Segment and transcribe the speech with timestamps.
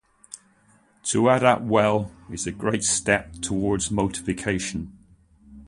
[1.11, 4.97] To add up well is a great step towards multiplication.